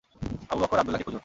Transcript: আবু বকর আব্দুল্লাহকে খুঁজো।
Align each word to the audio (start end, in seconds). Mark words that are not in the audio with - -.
আবু 0.51 0.59
বকর 0.61 0.77
আব্দুল্লাহকে 0.79 1.05
খুঁজো। 1.07 1.19